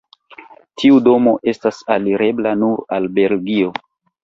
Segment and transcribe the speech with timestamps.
[0.83, 3.79] Tiu domo estas alirebla nur el Belgio.